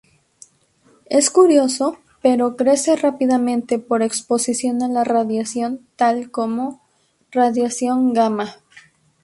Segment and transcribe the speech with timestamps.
[1.11, 6.81] Es curioso, pero crece rápidamente por exposición a la radiación tal como
[7.29, 8.49] radiación gamma.